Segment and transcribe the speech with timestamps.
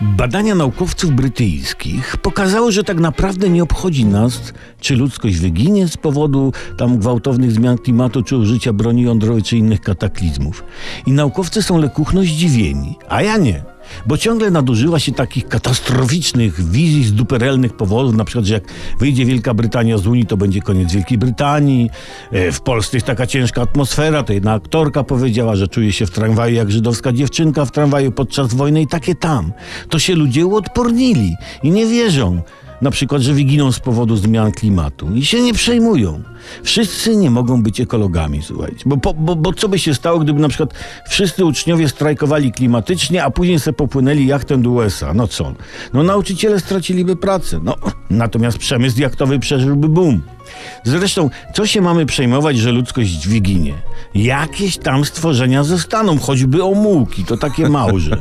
[0.00, 6.52] Badania naukowców brytyjskich pokazały, że tak naprawdę nie obchodzi nas, czy ludzkość wyginie z powodu
[6.76, 10.64] tam gwałtownych zmian klimatu, czy użycia broni jądrowej, czy innych kataklizmów.
[11.06, 13.73] I naukowcy są lekuchno zdziwieni, a ja nie.
[14.06, 18.64] Bo ciągle nadużywa się takich katastroficznych wizji z duperelnych powodów, na przykład, że jak
[19.00, 21.90] wyjdzie Wielka Brytania z Unii, to będzie koniec Wielkiej Brytanii.
[22.32, 26.10] E, W Polsce jest taka ciężka atmosfera, to jedna aktorka powiedziała, że czuje się w
[26.10, 29.52] tramwaju jak żydowska dziewczynka w tramwaju podczas wojny i takie tam.
[29.88, 32.42] To się ludzie uodpornili i nie wierzą
[32.82, 36.22] na przykład, że wyginą z powodu zmian klimatu i się nie przejmują.
[36.62, 38.82] Wszyscy nie mogą być ekologami, słuchajcie.
[38.86, 40.74] Bo, bo, bo, bo co by się stało, gdyby na przykład
[41.08, 45.14] wszyscy uczniowie strajkowali klimatycznie, a później se popłynęli jachtem do USA?
[45.14, 45.54] No co?
[45.92, 47.60] No nauczyciele straciliby pracę.
[47.62, 47.76] No,
[48.10, 50.33] natomiast przemysł jachtowy przeżyłby boom.
[50.84, 53.74] Zresztą, co się mamy przejmować, że ludzkość wyginie?
[54.14, 58.16] Jakieś tam stworzenia zostaną, choćby omułki, to takie małże.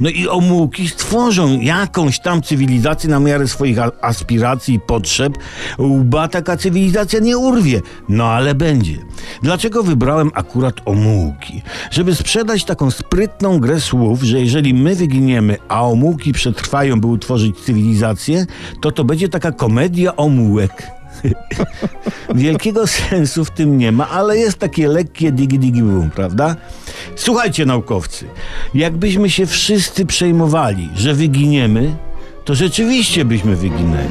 [0.00, 5.38] No i omułki stworzą jakąś tam cywilizację na miarę swoich aspiracji i potrzeb.
[5.78, 8.98] Łba taka cywilizacja nie urwie, no ale będzie.
[9.42, 11.62] Dlaczego wybrałem akurat omułki?
[11.90, 17.58] Żeby sprzedać taką sprytną grę słów, że jeżeli my wyginiemy, a omułki przetrwają, by utworzyć
[17.58, 18.46] cywilizację,
[18.80, 21.01] to to będzie taka komedia omułek.
[22.34, 26.56] Wielkiego sensu w tym nie ma, ale jest takie lekkie digi-digi boom, prawda?
[27.16, 28.24] Słuchajcie, naukowcy,
[28.74, 31.94] jakbyśmy się wszyscy przejmowali, że wyginiemy,
[32.44, 34.08] to rzeczywiście byśmy wyginęli.